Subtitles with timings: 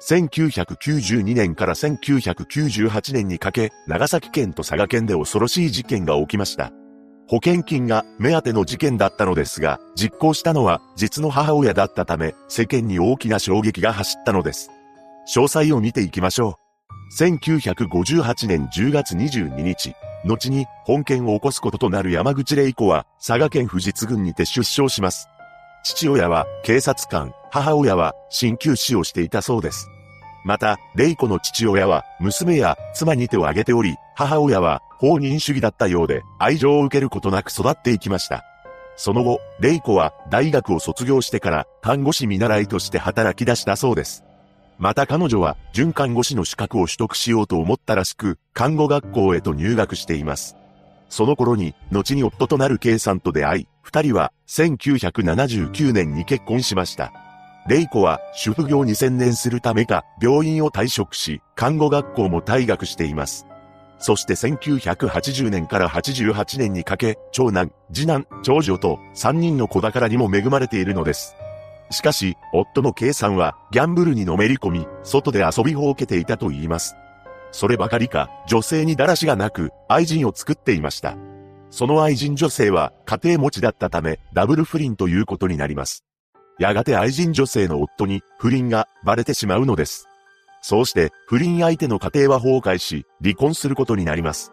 [0.00, 6.72] 1992年から1998年にかけ、長崎県と佐賀県で恐ろしい事件が起きました。
[7.28, 14.70] 保険金が目当ての事件だったのですが、実行したのは実の母親だったため、世間に大きな衝撃が走ったのです。
[15.34, 16.58] 詳細を見ていきましょ
[17.18, 17.20] う。
[17.20, 19.94] 1958年10月22日、
[20.24, 25.28] 後に本件を起こすこととなる山口玲子は、佐賀県富士津郡にて出生します。
[25.82, 29.88] 父親は警察官、母親は鍼灸師をしていたそうです。
[30.44, 38.44] また、レイコの父親は娘や妻に手を挙げており、母親は放任主義だったようで愛情を受けることなく育っていきました。
[38.96, 44.24] その後、レイコは大学を卒業してから看護師見習いとして働き出したそうです。
[44.78, 50.56] また彼女は準看護師の資格を取得しようと思ったらしく、看護学校へと入学しています。
[51.08, 57.12] その頃に、後に夫となる K さんと出会い、二人は1979年に結婚しました。
[57.68, 63.46] レイコは主婦業に専念するためか、病院を退職し、看護学校も退学しています。
[63.98, 71.34] そして1980年から88年にかけ、長男、次男、長女と3人の子宝にも恵まれているのです。
[71.90, 76.94] しかし、夫の K さんはギャンブルにのめり込み、外で遊びほうけていたと言います。
[77.50, 81.16] そればかりか、女性にだらしがなく、愛人を作っていました。
[81.70, 86.05] その愛人女性は家庭持ちだったため、ダブル不倫ということになります。
[86.58, 90.08] やがて愛人女性の夫に不倫がバレてしまうのです。
[90.62, 94.52] そうして不倫相手の家庭は崩壊し、離婚することになります。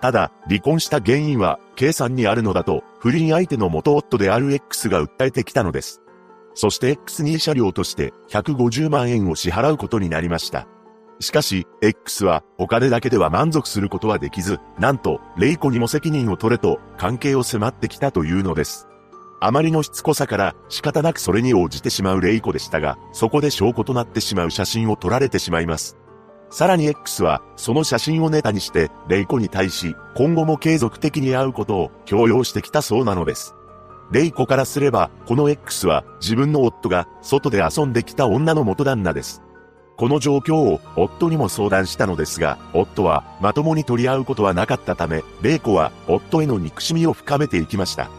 [0.00, 6.00] ただ、離婚した原因は、K さんにあるのだと、不倫相手の元夫である X が訴えてきたのです。
[6.54, 10.66] そして X に車両として150万円を支払うことになりました。
[11.20, 18.88] しかし、X はお金だけでは満足することはできず、なんと、レイコにも責任を取れと関係を迫ってきたというのです。
[19.42, 25.96] あまりのしつこさから仕方なくそれに応じてしまうレイコでしたが、そこで証拠となってしまう写真を撮られてしまいます。
[26.50, 33.54] さらに X は、その写真をネタにして、レイコに対し、今後も継続的に会うことを強要してきたそうなのです。
[34.10, 39.42] レイコからすれば、この X は自分の夫が外で遊んできた女の元旦那です。
[39.96, 48.10] この状況を夫にも相談したのですが、夫はまともに取り合うことはなかったため、玲子は夫への憎しみを深めていきました。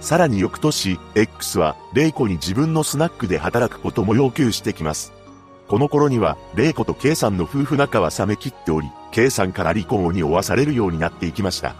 [0.00, 5.12] さらに翌年、X は玲子に自分のスナックで働くことも要求してきます。
[5.68, 11.74] この頃には、玲子と K さんの夫婦仲は冷め切っており、K さんから離婚を匂わされるようになっていきました。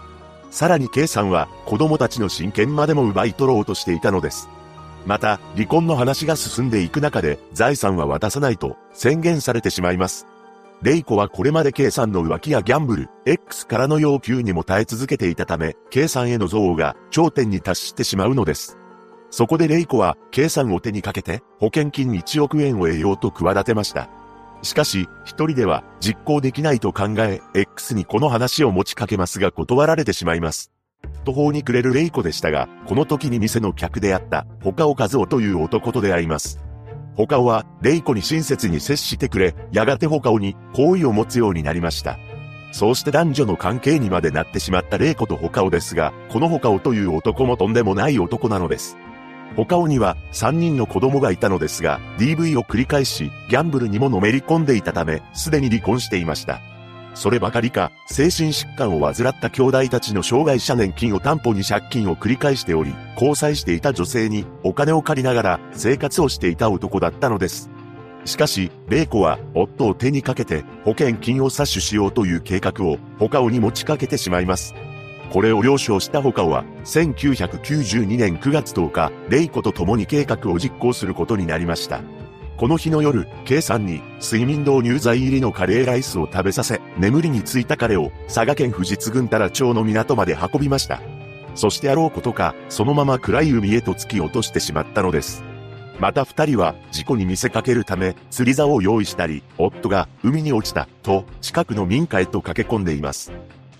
[0.51, 4.49] さらに K さんは子供たちの親権までも奪い取ろうとしていたのです。
[5.05, 10.27] また、離婚の話が進んでいく中で、財産は渡さないと宣言されてしまいます。
[10.83, 18.77] レイコはこれまで K さんの浮気やギャンブル、X からの要求にも耐え続けていたため、K さんへの憎悪が頂点に達してしまうのです。
[19.31, 24.07] そこでレイコは K さんを手にかけて保険金1億円を得ようと企てました。
[24.61, 30.71] しかし、一人では実行できないと考え、X にこの話を持ちかけますが断られてしまいます。
[31.25, 36.66] 途方に暮れるレイコでしたが、この時に店の客であった、他尾和夫という男と出会います。
[37.17, 42.19] 他尾は、レイコに親切に接してくれ、やがて他尾に好意を持つようになりました。
[42.71, 48.97] そうして男女の関係にまでなってしまったレイコと他尾ですが、この他尾という男もとんでもない男なのです。
[49.55, 56.61] 他尾には3人の子供がいたのですが、DV を繰り返し、ギャンブルにものめり込んでいたため、すでに離婚していました。
[57.17, 67.71] そればかりか、精神疾患を患った兄弟たちの障害者年金を担保に借金を繰り返しており、交際していた女性にお金を借りながら生活をしていた男だったのです。
[68.25, 74.75] しかし、玲子は夫を手にかけて保険金を詐取しようという計画を他尾に持ちかけてしまいます。
[75.33, 82.01] これを了承した他尾は、1992年9月10日、玲子と共に計画を実行することになりました。
[82.57, 90.99] この日の夜、K さんに睡眠導入剤入りのカレーライスを食べさせ、眠りについた彼を佐賀県富士津郡太良町の港まで運びました。
[91.53, 95.43] そしてあろうことか、そのまま暗い海へと突き落としてしまったのです。
[95.99, 103.31] また二人は事故に見せかけるため釣り竿を用意したり、夫が海に落ちたと近くの民家へと駆け込んでいます。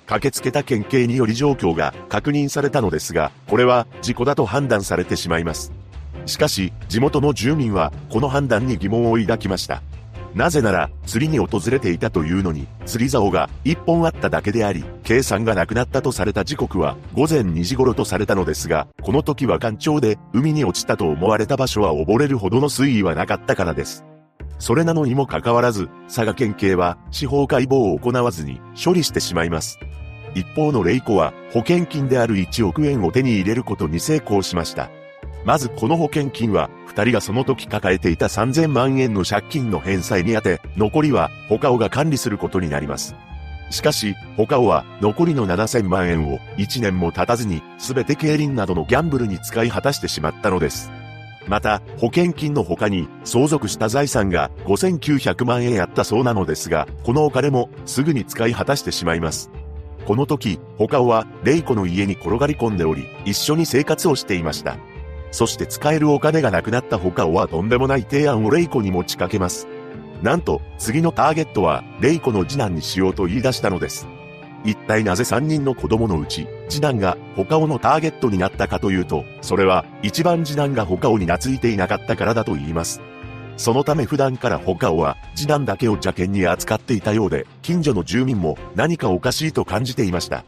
[0.06, 5.72] 駆けつけた県警により状況が確認されたのですが、これは事故だと判断されてしまいます。
[6.28, 9.82] しかし、地元の住民は、この判断に疑問を抱きました。
[10.36, 24.06] なぜなら、釣りに訪れていたというのに、釣り竿が一本あっただけであり、計算がなくなったとされた時刻は午前2時頃とされたのですが、この時は干潮で海に落ちたと思われた場所は溺れるほどの水位はなかったからです。
[24.60, 29.80] それなのにもかかわらず、佐賀県警は司法解剖を行わずに処理してしまいます。
[30.36, 34.92] 一方のレイコは保険金である1億円を手に入れることに成功しました。
[35.48, 43.16] まずこの保険金は、二人がその時抱えていた3000万円の借金の返済に充て、残りは、ホカオが管理することになります。
[43.70, 50.92] しかし、ホカオは残りの7000万円を1年も経たずに全て競輪などのギャンブルに使い果たしてしまったのです。
[51.48, 59.50] また、保険金の他に相続した財産が5900万円あったそうなのですが、このお金もすぐに使い果たしてしまいます。
[60.06, 64.76] この時、ホカオはレイコの家に転がり込んでおり、一緒に生活をしていました。
[65.32, 69.68] そして使えるお金がなくなったホカオはとんでもない提案をレイコに持ちかけます。
[70.22, 74.08] なんと、次のターゲットは、レイコの次男にしようと言い出したのです。
[74.64, 83.02] 一体なぜ3人の子供のうち、次男が他をのターゲットになったかというと、それは一番次男が他をに懐いていなかったからだと言います。
[83.56, 90.44] そのため普段から他をは次男だけを邪険に扱っていたようで、近所の住民も何かおかしいと感じていました。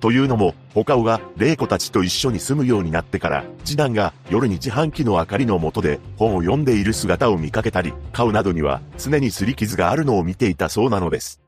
[0.00, 11.40] というのも、他尾が玲子たちと一緒に住むようになってから、次男が夜に自販機の明かりの下で本を読んでいる姿を見かけたり、顔などには常に擦り傷があるのを見ていたそうなのです。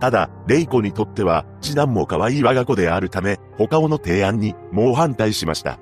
[0.00, 5.78] ただ、玲子にとっては、次男も可愛い我が子であるため、他尾の提案に猛反対しました。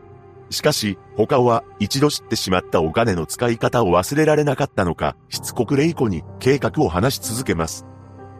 [0.50, 7.84] しかし、他尾は一度知ってしまったお金の使い方を忘れられなかったのか、しつこく玲子に計画を話し続けます。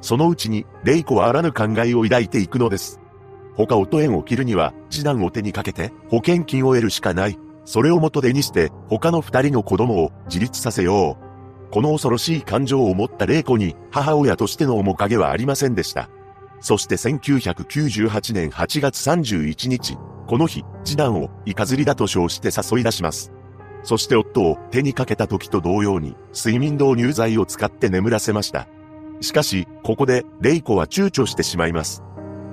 [0.02, 3.02] そのうちに、玲子はあらぬ考えを抱いていくのです。
[3.57, 7.39] 他をと縁を切るには、次男を手にかけて、保険金を得るしかない。
[7.65, 11.73] それを元手にして、他の二人の子供を自立させよう。
[11.73, 16.09] この恐ろしい感情を持った玲子に、母親としての面影はありませんでした。
[16.61, 19.97] そして1998年8月31日、
[20.27, 23.33] この日、次男をイカ釣りだと称して誘い出します。
[23.83, 28.69] そして夫を手にかけた時と同様に、睡眠導入剤を使って眠らせました。
[29.21, 32.03] しかし、ここで、レイコは躊躇してしまいます。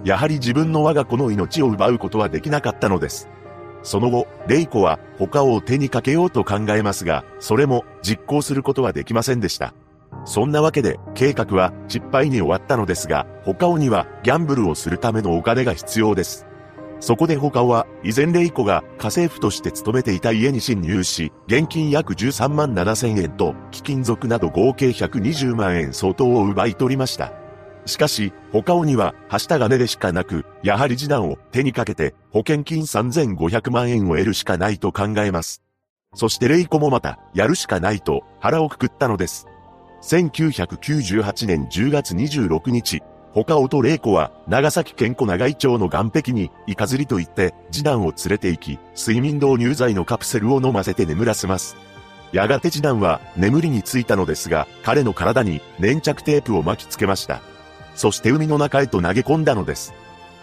[0.04, 3.30] やはり自分の我が子の命を奪うことはできなかったのです。
[3.84, 9.74] その後、レイコは他を手にかけようと考えますが、それも実行することはできませんでした。
[10.26, 16.46] そんなわけで、計画は失敗に終わったのですが、他をにはギャンブルをするためのお金が必要です。
[17.00, 27.39] そこで他は、以前レイコが家政婦として勤めていた家に侵入し、現金約13万7千円と貴金属など合計120万円相当を奪い取りました。
[27.90, 35.62] しかし、他をには、はした金でしかなく、やはり次男を手にかけて、保険金3500万円を得るしかないと考えます。
[36.16, 39.48] そしてレイコもまた、やるしかないと、腹をくくったのです。
[40.04, 43.02] 1998年10月26日、
[43.34, 51.76] 他尾と玲子は、長崎県小長井町の岸壁に、イカ釣りと言って、次男を連れて行き、睡眠導入剤のカプセルを飲ませて眠らせます。
[52.32, 57.42] やがて次男は、眠りについたのですが、彼の体に、粘着テープを巻きつけました。
[58.00, 59.94] そして海の中へと投げ込んだのです。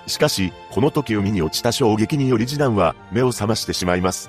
[0.06, 4.28] しかし、この時海に落ちた衝撃により次男は目を覚ましてしまいます。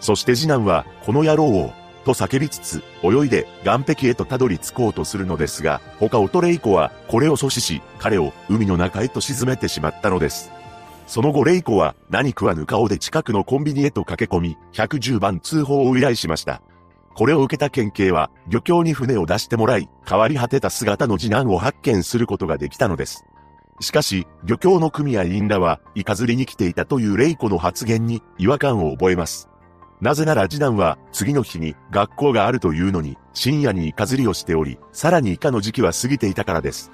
[0.00, 1.74] そして次男は、この野郎を、
[2.06, 10.50] と叫びつつ、泳いで岸壁へとたどり着こうとするのですが、他オトレイコは、これを阻止し、彼を海の中へと沈めてしまったのです。
[11.06, 16.62] その後レイコは何食わぬ顔で近くのコンビニへと駆け込み、110番通報を依頼しました。
[17.14, 23.24] これを受けた県警は、漁協に船を出してもらい、変わり果てた姿の次男を発見することができたのです。
[23.80, 29.48] しかし、漁協の組合員らは、イカ釣りに来ていたというレイコの発言に違和感を覚えます。
[30.00, 36.90] なぜなら次男は、次の日に学校があるというのに、深夜にイカ釣りをしており、さらにイカの時期は過ぎていたからです。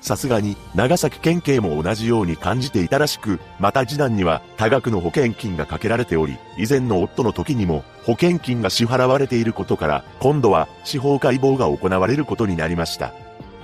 [0.00, 13.12] さすがに、長崎県警も同じように感じていたらしく、また次男には多額の保険金がかけられており、以前の夫の時にも保険金が支払われていることから、今度は司法解剖が行われることになりました。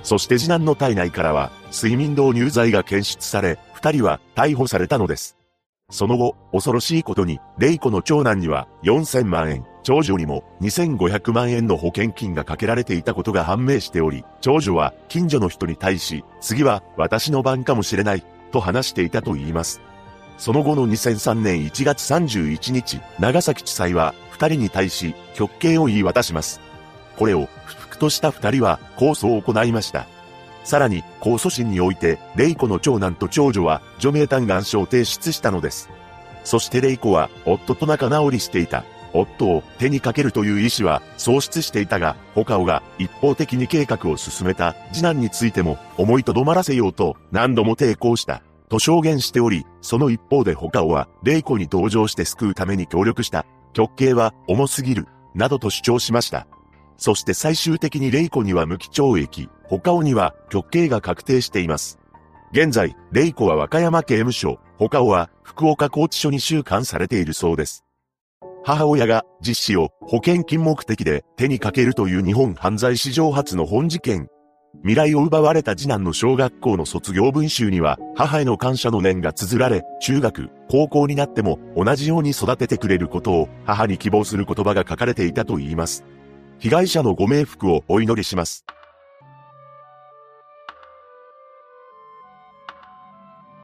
[0.03, 5.37] そして次男の体内からは、睡眠導入剤が検出され、二人は逮捕されたのです。
[5.89, 19.81] その後、恐ろしいことに、レイコの長男には4000万円、長女にも2500万円の保険金がかけられていたことが判明しており、長女は近所の人に対し、次は私の番かもしれない、と話していたと言います。
[20.37, 26.61] その後の2003年1月31日、長崎地裁は二人に対し極刑を言い渡します。
[27.17, 30.07] これを不服とした二人は控訴を行いました。
[30.63, 35.89] さらに、控訴審において、レイコの長男と長女は除名嘆願書を提出したのです。
[36.45, 38.85] そしてレイコは、夫と仲直りしていた。
[39.13, 48.41] 夫を手にかけるという意思は喪失していたが、他をが一方的に計画を進めた次男についても思いとどまらせようと何度も抵抗した。
[48.69, 53.45] と証言しており、その一方で他をは、霊子に登場して救うために協力した。
[53.71, 55.07] 極刑は重すぎる。
[55.35, 56.47] などと主張しました。
[56.97, 61.99] そして最終的に霊子には無期懲役、他をには極刑が確定しています。
[62.51, 67.82] 現在、霊子は和歌山刑務所、他をは福岡拘置所に収監されているそうです。
[68.65, 74.29] 母親が実子を保険金目的で手にかけるという日本犯罪史上初の本事件。
[74.83, 86.05] 未来を奪われた次男の小学校の卒業文集には、母への感謝の念が綴られ、中学、高校になっても同じように育ててくれることを母に希望する言葉が書かれていたと言います。
[86.57, 88.65] 被害者のご冥福をお祈りします。